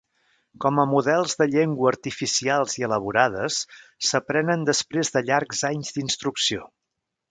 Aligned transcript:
Com 0.63 0.79
a 0.83 0.85
models 0.93 1.35
de 1.41 1.47
llengua 1.55 1.91
artificials 1.91 2.79
i 2.81 2.87
elaborades, 2.89 3.61
s'aprenen 4.11 4.67
després 4.75 5.17
de 5.19 5.27
llargs 5.31 5.67
anys 5.75 5.97
d'instrucció. 6.01 6.71